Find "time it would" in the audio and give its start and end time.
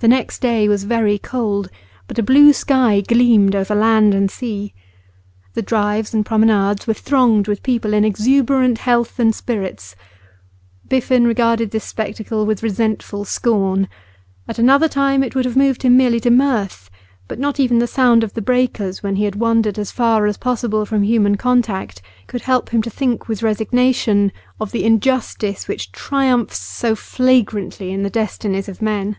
14.88-15.44